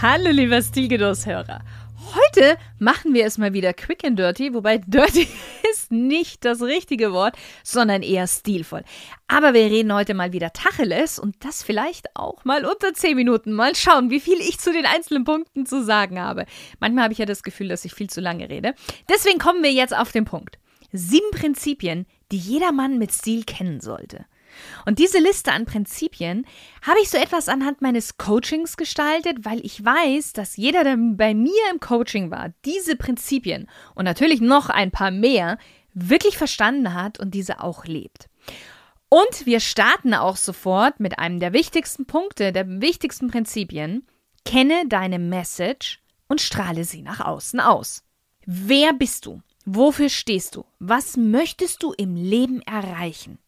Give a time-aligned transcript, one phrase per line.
[0.00, 1.60] Hallo lieber Stilgenusshörer.
[2.14, 5.26] Heute machen wir es mal wieder quick and dirty, wobei dirty
[5.72, 7.34] ist nicht das richtige Wort,
[7.64, 8.84] sondern eher stilvoll.
[9.26, 13.52] Aber wir reden heute mal wieder Tacheles und das vielleicht auch mal unter 10 Minuten.
[13.52, 16.46] Mal schauen, wie viel ich zu den einzelnen Punkten zu sagen habe.
[16.78, 18.74] Manchmal habe ich ja das Gefühl, dass ich viel zu lange rede.
[19.08, 20.60] Deswegen kommen wir jetzt auf den Punkt.
[20.92, 24.26] Sieben Prinzipien, die jeder Mann mit Stil kennen sollte.
[24.86, 26.46] Und diese Liste an Prinzipien
[26.82, 31.34] habe ich so etwas anhand meines Coachings gestaltet, weil ich weiß, dass jeder, der bei
[31.34, 35.58] mir im Coaching war, diese Prinzipien und natürlich noch ein paar mehr
[35.94, 38.28] wirklich verstanden hat und diese auch lebt.
[39.08, 44.06] Und wir starten auch sofort mit einem der wichtigsten Punkte, der wichtigsten Prinzipien.
[44.44, 48.04] Kenne deine Message und strahle sie nach außen aus.
[48.44, 49.42] Wer bist du?
[49.64, 50.64] Wofür stehst du?
[50.78, 53.38] Was möchtest du im Leben erreichen?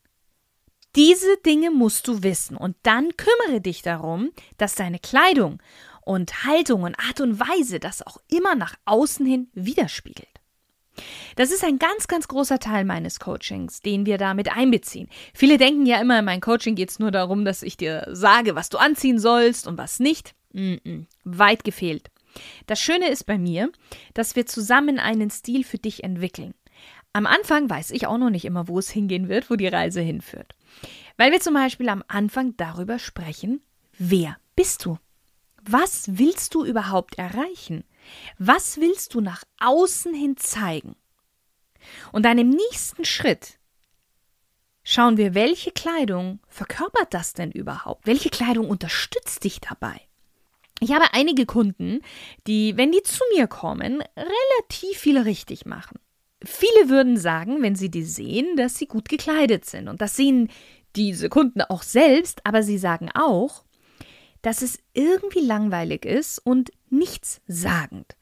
[0.97, 5.63] Diese Dinge musst du wissen und dann kümmere dich darum, dass deine Kleidung
[6.03, 10.29] und Haltung und Art und Weise das auch immer nach außen hin widerspiegelt.
[11.37, 15.09] Das ist ein ganz, ganz großer Teil meines Coachings, den wir damit einbeziehen.
[15.33, 18.55] Viele denken ja immer, in meinem Coaching geht es nur darum, dass ich dir sage,
[18.55, 20.35] was du anziehen sollst und was nicht.
[20.53, 22.11] Mm -mm, weit gefehlt.
[22.67, 23.71] Das Schöne ist bei mir,
[24.15, 26.55] dass wir zusammen einen Stil für dich entwickeln.
[27.13, 30.01] Am Anfang weiß ich auch noch nicht immer, wo es hingehen wird, wo die Reise
[30.01, 30.55] hinführt.
[31.17, 33.61] Weil wir zum Beispiel am Anfang darüber sprechen,
[33.99, 34.99] wer bist du?
[35.63, 37.85] Was willst du überhaupt erreichen?
[38.39, 40.95] Was willst du nach außen hin zeigen?
[42.13, 43.59] Und dann im nächsten Schritt
[44.85, 48.07] schauen wir, welche Kleidung verkörpert das denn überhaupt?
[48.07, 50.01] Welche Kleidung unterstützt dich dabei?
[50.81, 52.01] Ich habe einige Kunden,
[52.47, 55.99] die, wenn die zu mir kommen, relativ viel richtig machen.
[56.43, 59.89] Viele würden sagen, wenn sie die sehen, dass sie gut gekleidet sind.
[59.89, 60.49] Und das sehen
[60.97, 63.65] diese Kunden auch selbst, aber sie sagen auch,
[64.43, 68.17] dass es irgendwie langweilig ist und nichtssagend.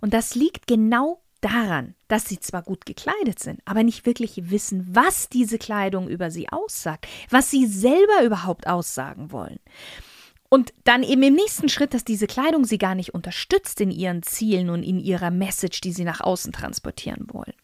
[0.00, 4.86] Und das liegt genau daran, dass sie zwar gut gekleidet sind, aber nicht wirklich wissen,
[4.90, 9.58] was diese Kleidung über sie aussagt, was sie selber überhaupt aussagen wollen.
[10.48, 14.22] Und dann eben im nächsten Schritt, dass diese Kleidung sie gar nicht unterstützt in ihren
[14.22, 17.54] Zielen und in ihrer Message, die sie nach außen transportieren wollen.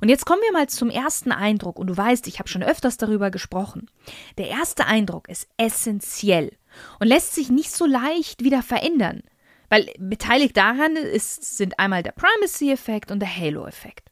[0.00, 1.78] Und jetzt kommen wir mal zum ersten Eindruck.
[1.78, 3.90] Und du weißt, ich habe schon öfters darüber gesprochen.
[4.38, 6.52] Der erste Eindruck ist essentiell
[7.00, 9.22] und lässt sich nicht so leicht wieder verändern.
[9.68, 14.08] Weil beteiligt daran ist, sind einmal der Primacy-Effekt und der Halo-Effekt.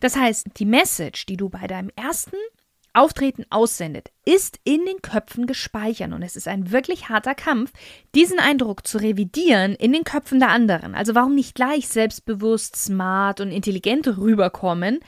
[0.00, 2.36] Das heißt, die Message, die du bei deinem ersten
[2.92, 7.72] Auftreten aussendet, ist in den Köpfen gespeichert und es ist ein wirklich harter Kampf,
[8.14, 10.94] diesen Eindruck zu revidieren in den Köpfen der anderen.
[10.94, 15.00] Also warum nicht gleich selbstbewusst, smart und intelligent rüberkommen,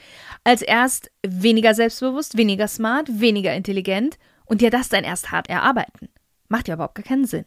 [0.45, 6.09] als erst weniger selbstbewusst, weniger smart, weniger intelligent und dir das dann erst hart erarbeiten.
[6.49, 7.47] Macht ja überhaupt gar keinen Sinn.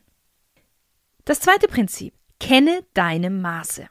[1.24, 3.88] Das zweite Prinzip, kenne deine Maße.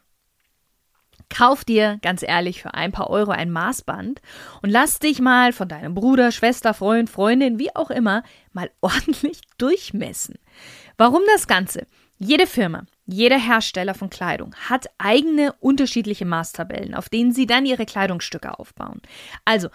[1.29, 4.21] Kauf dir, ganz ehrlich, für ein paar Euro ein Maßband
[4.62, 9.41] und lass dich mal von deinem Bruder, Schwester, Freund, Freundin, wie auch immer, mal ordentlich
[9.59, 10.37] durchmessen.
[10.97, 11.87] Warum das Ganze?
[12.19, 17.84] Jede Firma, jeder Hersteller von Kleidung hat eigene unterschiedliche Maßtabellen, auf denen sie dann ihre
[17.84, 19.03] Kleidungsstücke aufbauen.
[19.45, 19.69] Also,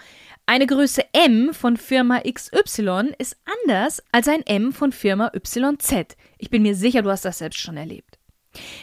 [0.46, 6.18] eine Größe M von Firma XY ist anders als ein M von Firma YZ.
[6.40, 8.09] Ich bin mir sicher, du hast das selbst schon erlebt.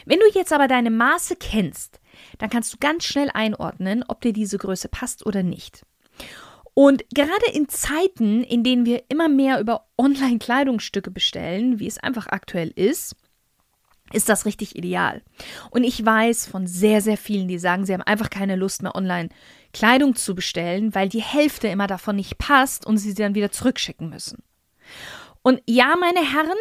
[0.05, 1.99] Wenn du jetzt aber deine Maße kennst,
[2.37, 5.85] dann kannst du ganz schnell einordnen, ob dir diese Größe passt oder nicht.
[6.73, 12.27] Und gerade in Zeiten, in denen wir immer mehr über Online-Kleidungsstücke bestellen, wie es einfach
[12.27, 13.15] aktuell ist,
[14.13, 15.21] ist das richtig ideal.
[15.71, 18.95] Und ich weiß von sehr, sehr vielen, die sagen, sie haben einfach keine Lust mehr
[18.95, 19.29] online
[19.73, 23.51] Kleidung zu bestellen, weil die Hälfte immer davon nicht passt und sie sie dann wieder
[23.51, 24.43] zurückschicken müssen.
[25.41, 26.57] Und ja, meine Herren,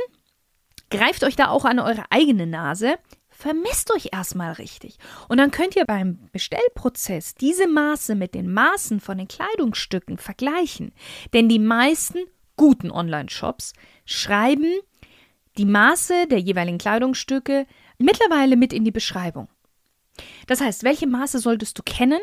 [0.91, 2.97] greift euch da auch an eure eigene Nase
[3.37, 4.99] vermisst euch erstmal richtig.
[5.29, 10.93] Und dann könnt ihr beim Bestellprozess diese Maße mit den Maßen von den Kleidungsstücken vergleichen.
[11.35, 12.19] Denn die meisten
[12.57, 13.75] guten Online-Shops
[14.07, 14.73] schreiben
[15.59, 17.67] die Maße der jeweiligen Kleidungsstücke
[17.99, 19.49] mittlerweile mit in die Beschreibung.
[20.47, 22.21] Das heißt, welche Maße solltest du kennen?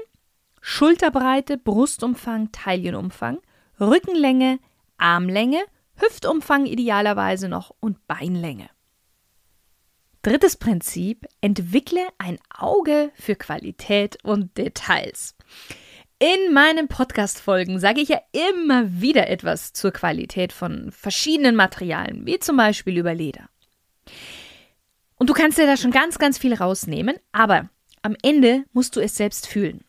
[0.62, 3.40] Schulterbreite, Brustumfang, Taillenumfang,
[3.80, 4.60] Rückenlänge,
[4.98, 5.62] Armlänge,
[5.96, 8.70] Hüftumfang idealerweise noch und Beinlänge.
[10.22, 15.36] Drittes Prinzip, entwickle ein Auge für Qualität und Details.
[16.20, 22.40] In meinen Podcast-Folgen sage ich ja immer wieder etwas zur Qualität von verschiedenen Materialien, wie
[22.40, 23.50] zum Beispiel über Leder.
[25.16, 27.70] Und du kannst dir da schon ganz, ganz viel rausnehmen, aber
[28.02, 29.84] am Ende musst du es selbst fühlen.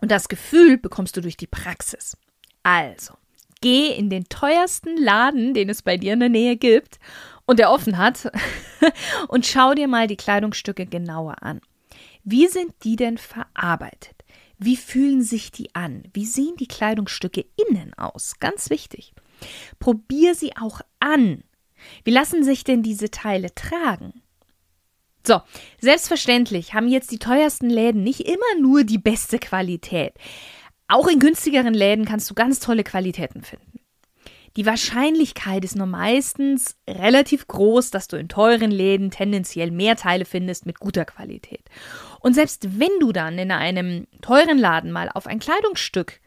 [0.00, 2.16] Und das Gefühl bekommst du durch die Praxis.
[2.62, 3.14] Also,
[3.60, 6.98] geh in den teuersten Laden, den es bei dir in der Nähe gibt
[7.46, 8.30] und der offen hat,
[9.28, 11.60] und schau dir mal die Kleidungsstücke genauer an.
[12.24, 14.24] Wie sind die denn verarbeitet?
[14.58, 16.04] Wie fühlen sich die an?
[16.12, 18.34] Wie sehen die Kleidungsstücke innen aus?
[18.40, 19.14] Ganz wichtig.
[19.78, 21.44] Probier sie auch an.
[22.04, 24.22] Wie lassen sich denn diese Teile tragen?
[25.26, 25.40] So,
[25.80, 30.14] selbstverständlich haben jetzt die teuersten Läden nicht immer nur die beste Qualität.
[30.90, 33.78] Auch in günstigeren Läden kannst du ganz tolle Qualitäten finden.
[34.56, 40.24] Die Wahrscheinlichkeit ist nur meistens relativ groß, dass du in teuren Läden tendenziell mehr Teile
[40.24, 41.62] findest mit guter Qualität.
[42.18, 46.20] Und selbst wenn du dann in einem teuren Laden mal auf ein Kleidungsstück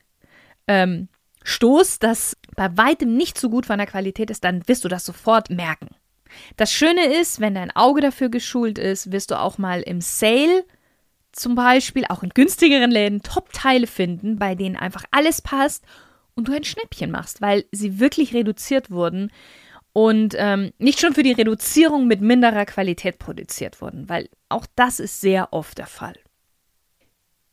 [0.69, 1.09] ähm,
[1.43, 5.03] stoßt, das bei weitem nicht so gut von der Qualität ist, dann wirst du das
[5.03, 5.89] sofort merken.
[6.55, 10.63] Das Schöne ist, wenn dein Auge dafür geschult ist, wirst du auch mal im Sale
[11.33, 15.83] zum Beispiel, auch in günstigeren Läden, Top-Teile finden, bei denen einfach alles passt
[16.35, 19.31] und du ein Schnäppchen machst, weil sie wirklich reduziert wurden
[19.93, 24.99] und ähm, nicht schon für die Reduzierung mit minderer Qualität produziert wurden, weil auch das
[24.99, 26.15] ist sehr oft der Fall.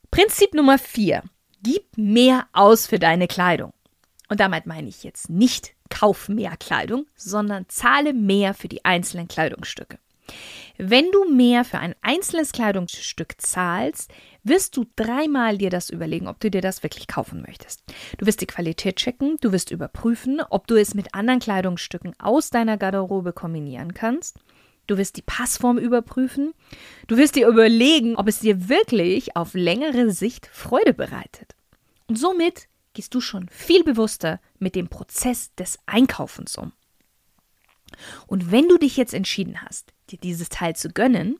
[0.09, 1.23] Prinzip Nummer 4.
[1.63, 3.73] Gib mehr aus für deine Kleidung.
[4.27, 9.27] Und damit meine ich jetzt nicht kauf mehr Kleidung, sondern zahle mehr für die einzelnen
[9.27, 9.99] Kleidungsstücke.
[10.77, 14.11] Wenn du mehr für ein einzelnes Kleidungsstück zahlst,
[14.43, 17.83] wirst du dreimal dir das überlegen, ob du dir das wirklich kaufen möchtest.
[18.17, 22.49] Du wirst die Qualität checken, du wirst überprüfen, ob du es mit anderen Kleidungsstücken aus
[22.49, 24.37] deiner Garderobe kombinieren kannst.
[24.87, 26.53] Du wirst die Passform überprüfen.
[27.07, 31.55] Du wirst dir überlegen, ob es dir wirklich auf längere Sicht Freude bereitet.
[32.07, 36.73] Und somit gehst du schon viel bewusster mit dem Prozess des Einkaufens um.
[38.27, 41.39] Und wenn du dich jetzt entschieden hast, dir dieses Teil zu gönnen,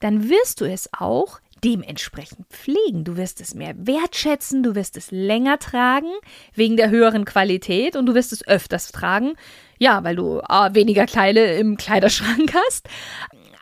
[0.00, 3.04] dann wirst du es auch dementsprechend pflegen.
[3.04, 6.10] Du wirst es mehr wertschätzen, du wirst es länger tragen,
[6.54, 9.34] wegen der höheren Qualität und du wirst es öfters tragen,
[9.78, 12.88] ja, weil du äh, weniger Kleide im Kleiderschrank hast,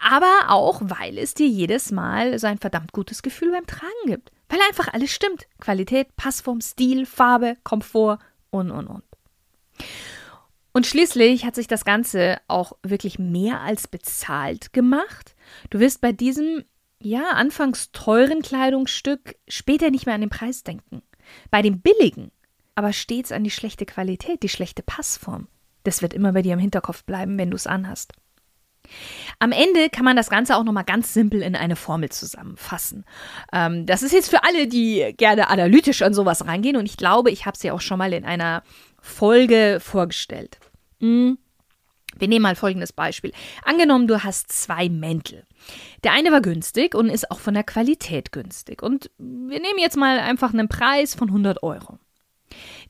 [0.02, 4.30] aber auch, weil es dir jedes Mal so ein verdammt gutes Gefühl beim Tragen gibt.
[4.48, 5.46] Weil einfach alles stimmt.
[5.58, 8.18] Qualität, Passform, Stil, Farbe, Komfort
[8.50, 9.02] und, und, und.
[10.76, 15.34] Und schließlich hat sich das Ganze auch wirklich mehr als bezahlt gemacht.
[15.70, 16.66] Du wirst bei diesem,
[17.00, 21.00] ja, anfangs teuren Kleidungsstück später nicht mehr an den Preis denken.
[21.50, 22.30] Bei dem billigen,
[22.74, 25.48] aber stets an die schlechte Qualität, die schlechte Passform.
[25.84, 28.12] Das wird immer bei dir im Hinterkopf bleiben, wenn du es anhast.
[29.38, 33.06] Am Ende kann man das Ganze auch nochmal ganz simpel in eine Formel zusammenfassen.
[33.50, 37.30] Ähm, das ist jetzt für alle, die gerne analytisch an sowas reingehen und ich glaube,
[37.30, 38.62] ich habe es ja auch schon mal in einer
[39.06, 40.58] Folge vorgestellt.
[41.00, 41.38] Hm.
[42.18, 43.32] Wir nehmen mal folgendes Beispiel.
[43.62, 45.44] Angenommen, du hast zwei Mäntel.
[46.02, 48.82] Der eine war günstig und ist auch von der Qualität günstig.
[48.82, 51.98] Und wir nehmen jetzt mal einfach einen Preis von 100 Euro.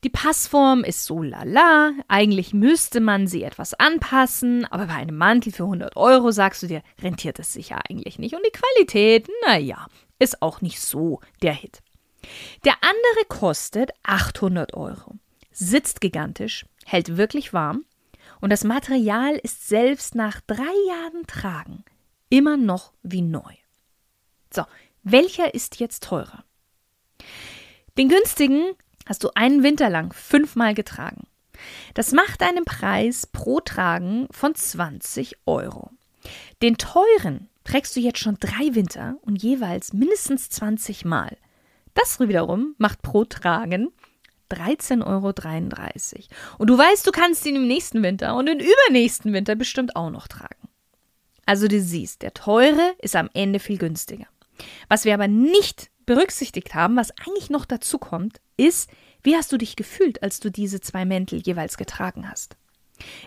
[0.04, 1.92] Die Passform ist so lala.
[2.08, 6.66] Eigentlich müsste man sie etwas anpassen, aber bei einem Mantel für 100 Euro sagst du
[6.66, 8.34] dir, rentiert es sich ja eigentlich nicht.
[8.34, 9.86] Und die Qualität, naja,
[10.18, 11.80] ist auch nicht so der Hit.
[12.64, 15.16] Der andere kostet 800 Euro,
[15.58, 17.84] sitzt gigantisch, hält wirklich warm
[18.40, 21.84] und das Material ist selbst nach drei Jahren Tragen
[22.28, 23.54] immer noch wie neu.
[24.52, 24.64] So,
[25.02, 26.44] welcher ist jetzt teurer?
[27.96, 28.72] Den günstigen
[29.06, 31.26] hast du einen Winter lang fünfmal getragen.
[31.94, 35.90] Das macht einen Preis pro Tragen von 20 Euro.
[36.60, 41.36] Den teuren trägst du jetzt schon drei Winter und jeweils mindestens 20 Mal.
[41.94, 43.88] Das wiederum macht pro Tragen
[44.50, 45.32] 13,33 Euro.
[46.58, 50.10] Und du weißt, du kannst ihn im nächsten Winter und im übernächsten Winter bestimmt auch
[50.10, 50.68] noch tragen.
[51.46, 54.26] Also du siehst, der teure ist am Ende viel günstiger.
[54.88, 58.90] Was wir aber nicht berücksichtigt haben, was eigentlich noch dazu kommt, ist,
[59.22, 62.56] wie hast du dich gefühlt, als du diese zwei Mäntel jeweils getragen hast?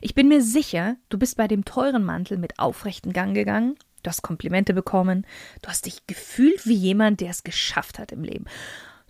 [0.01, 4.09] Ich bin mir sicher, du bist bei dem teuren Mantel mit aufrechten Gang gegangen, du
[4.09, 5.25] hast Komplimente bekommen,
[5.61, 8.45] du hast dich gefühlt wie jemand, der es geschafft hat im Leben.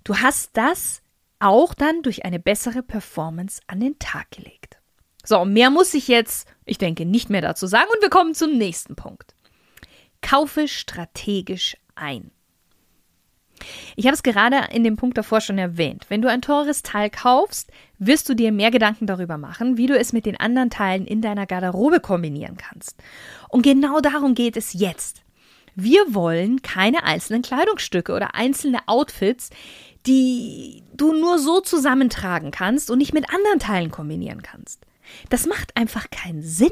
[0.03, 1.01] Du hast das
[1.39, 4.77] auch dann durch eine bessere Performance an den Tag gelegt.
[5.23, 8.57] So, mehr muss ich jetzt, ich denke, nicht mehr dazu sagen und wir kommen zum
[8.57, 9.35] nächsten Punkt.
[10.21, 12.31] Kaufe strategisch ein.
[13.95, 16.05] Ich habe es gerade in dem Punkt davor schon erwähnt.
[16.09, 19.97] Wenn du ein teures Teil kaufst, wirst du dir mehr Gedanken darüber machen, wie du
[19.97, 22.97] es mit den anderen Teilen in deiner Garderobe kombinieren kannst.
[23.49, 25.23] Und genau darum geht es jetzt.
[25.75, 29.49] Wir wollen keine einzelnen Kleidungsstücke oder einzelne Outfits,
[30.05, 34.85] die du nur so zusammentragen kannst und nicht mit anderen Teilen kombinieren kannst.
[35.29, 36.69] Das macht einfach keinen Sinn,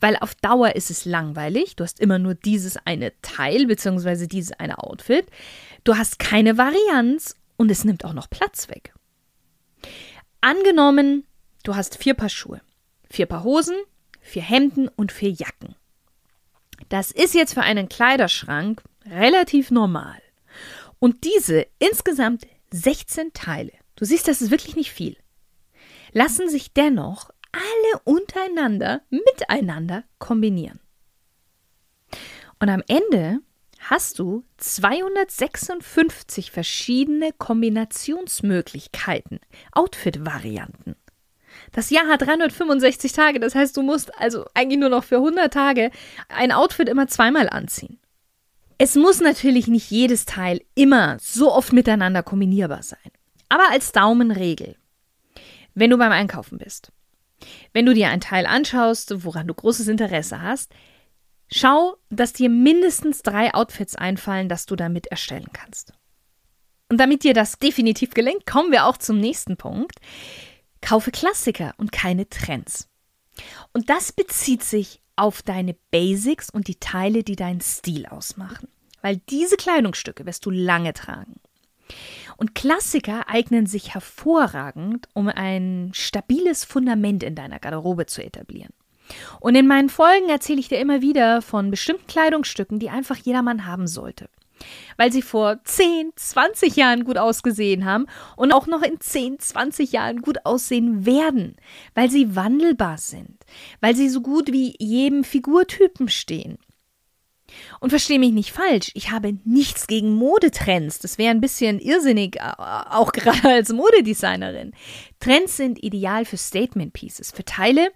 [0.00, 1.76] weil auf Dauer ist es langweilig.
[1.76, 4.26] Du hast immer nur dieses eine Teil bzw.
[4.26, 5.26] dieses eine Outfit.
[5.84, 8.94] Du hast keine Varianz und es nimmt auch noch Platz weg.
[10.40, 11.24] Angenommen,
[11.64, 12.60] du hast vier Paar Schuhe,
[13.08, 13.76] vier Paar Hosen,
[14.20, 15.74] vier Hemden und vier Jacken.
[16.88, 20.20] Das ist jetzt für einen Kleiderschrank relativ normal.
[20.98, 25.16] Und diese insgesamt 16 Teile, du siehst, das ist wirklich nicht viel,
[26.12, 30.80] lassen sich dennoch alle untereinander, miteinander kombinieren.
[32.58, 33.40] Und am Ende
[33.80, 39.40] hast du 256 verschiedene Kombinationsmöglichkeiten,
[39.72, 40.96] Outfit-Varianten.
[41.72, 45.52] Das Jahr hat 365 Tage, das heißt, du musst also eigentlich nur noch für 100
[45.52, 45.90] Tage
[46.28, 47.98] ein Outfit immer zweimal anziehen.
[48.82, 53.10] Es muss natürlich nicht jedes Teil immer so oft miteinander kombinierbar sein.
[53.50, 54.74] Aber als Daumenregel,
[55.74, 56.90] wenn du beim Einkaufen bist,
[57.74, 60.72] wenn du dir ein Teil anschaust, woran du großes Interesse hast,
[61.52, 65.92] schau, dass dir mindestens drei Outfits einfallen, das du damit erstellen kannst.
[66.88, 69.98] Und damit dir das definitiv gelingt, kommen wir auch zum nächsten Punkt.
[70.80, 72.88] Kaufe Klassiker und keine Trends.
[73.74, 78.68] Und das bezieht sich auf deine Basics und die Teile, die deinen Stil ausmachen.
[79.02, 81.40] Weil diese Kleidungsstücke wirst du lange tragen.
[82.36, 88.72] Und Klassiker eignen sich hervorragend, um ein stabiles Fundament in deiner Garderobe zu etablieren.
[89.40, 93.66] Und in meinen Folgen erzähle ich dir immer wieder von bestimmten Kleidungsstücken, die einfach jedermann
[93.66, 94.28] haben sollte
[94.96, 99.92] weil sie vor 10, 20 Jahren gut ausgesehen haben und auch noch in 10, 20
[99.92, 101.56] Jahren gut aussehen werden,
[101.94, 103.44] weil sie wandelbar sind,
[103.80, 106.58] weil sie so gut wie jedem Figurtypen stehen.
[107.80, 110.98] Und verstehe mich nicht falsch, ich habe nichts gegen Modetrends.
[110.98, 114.72] Das wäre ein bisschen irrsinnig, äh, auch gerade als Modedesignerin.
[115.18, 117.90] Trends sind ideal für Statement Pieces, für Teile,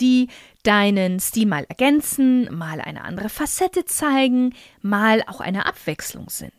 [0.00, 0.28] die
[0.62, 6.52] deinen Stil mal ergänzen, mal eine andere Facette zeigen, mal auch eine Abwechslung sind.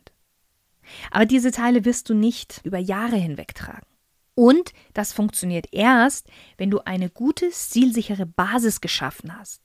[1.12, 3.88] Aber diese Teile wirst du nicht über Jahre hinweg tragen.
[4.36, 6.28] Und das funktioniert erst,
[6.58, 9.62] wenn du eine gute, stilsichere Basis geschaffen hast.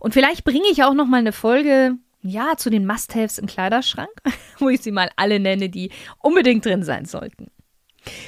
[0.00, 4.10] Und vielleicht bringe ich auch noch mal eine Folge ja zu den Must-haves im Kleiderschrank,
[4.58, 7.50] wo ich sie mal alle nenne, die unbedingt drin sein sollten.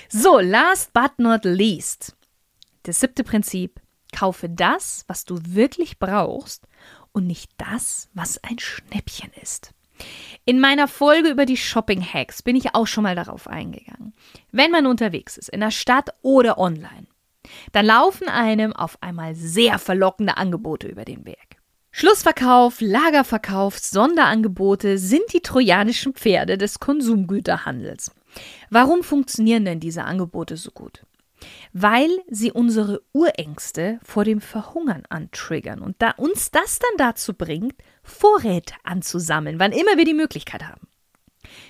[0.08, 2.16] So, last but not least.
[2.84, 3.80] Das siebte Prinzip,
[4.12, 6.66] Kaufe das, was du wirklich brauchst
[7.12, 9.72] und nicht das, was ein Schnäppchen ist.
[10.44, 14.14] In meiner Folge über die Shopping Hacks bin ich auch schon mal darauf eingegangen.
[14.52, 17.06] Wenn man unterwegs ist, in der Stadt oder online,
[17.72, 21.56] dann laufen einem auf einmal sehr verlockende Angebote über den Weg.
[21.90, 28.12] Schlussverkauf, Lagerverkauf, Sonderangebote sind die trojanischen Pferde des Konsumgüterhandels.
[28.70, 31.02] Warum funktionieren denn diese Angebote so gut?
[31.72, 37.74] Weil sie unsere Urängste vor dem Verhungern antriggern und da uns das dann dazu bringt,
[38.02, 40.88] Vorräte anzusammeln, wann immer wir die Möglichkeit haben.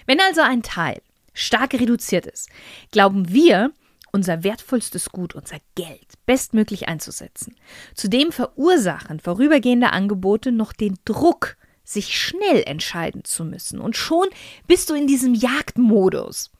[0.07, 1.01] Wenn also ein Teil
[1.33, 2.49] stark reduziert ist,
[2.91, 3.73] glauben wir,
[4.11, 7.55] unser wertvollstes Gut, unser Geld, bestmöglich einzusetzen.
[7.95, 13.81] Zudem verursachen vorübergehende Angebote noch den Druck, sich schnell entscheiden zu müssen.
[13.81, 14.29] Und schon
[14.67, 16.51] bist du in diesem Jagdmodus.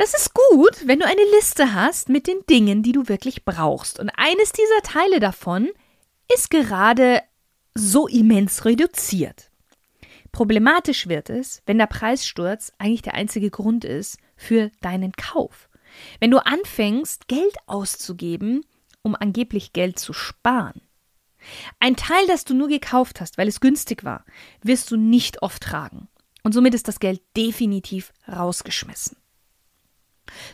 [0.00, 4.00] Das ist gut, wenn du eine Liste hast mit den Dingen, die du wirklich brauchst.
[4.00, 5.68] Und eines dieser Teile davon
[6.32, 7.20] ist gerade
[7.74, 9.50] so immens reduziert.
[10.32, 15.68] Problematisch wird es, wenn der Preissturz eigentlich der einzige Grund ist für deinen Kauf.
[16.18, 18.64] Wenn du anfängst, Geld auszugeben,
[19.02, 20.80] um angeblich Geld zu sparen.
[21.78, 24.24] Ein Teil, das du nur gekauft hast, weil es günstig war,
[24.62, 26.08] wirst du nicht oft tragen.
[26.42, 29.20] Und somit ist das Geld definitiv rausgeschmissen.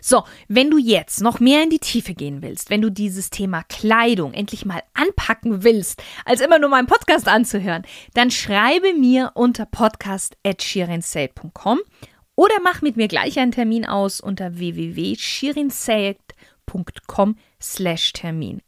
[0.00, 3.62] So, wenn du jetzt noch mehr in die Tiefe gehen willst, wenn du dieses Thema
[3.64, 7.82] Kleidung endlich mal anpacken willst, als immer nur meinen Podcast anzuhören,
[8.14, 11.80] dann schreibe mir unter podcast.shirinsay.com
[12.34, 18.62] oder mach mit mir gleich einen Termin aus unter www.shirinsay.com slash Termin.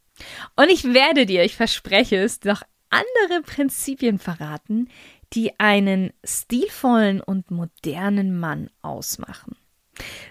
[0.56, 4.88] Und ich werde dir, ich verspreche es, noch andere Prinzipien verraten,
[5.34, 9.56] die einen stilvollen und modernen Mann ausmachen.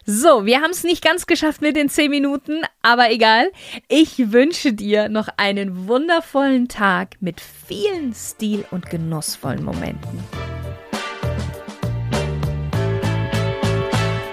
[0.06, 3.52] So, wir haben es nicht ganz geschafft mit den 10 Minuten, aber egal.
[3.90, 10.24] Ich wünsche dir noch einen wundervollen Tag mit vielen stil- und genussvollen Momenten.